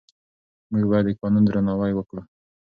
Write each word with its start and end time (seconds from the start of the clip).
موږ 0.71 0.83
باید 0.91 1.05
د 1.07 1.17
قانون 1.19 1.43
درناوی 1.45 1.93
وکړو. 1.95 2.21